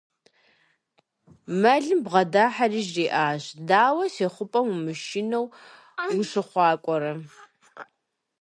[1.61, 5.45] Мэлым бгъэдыхьэри жриӀащ: -Дауэ си хъупӀэм умышынэу
[6.19, 7.13] ущыхъуакӀуэрэ?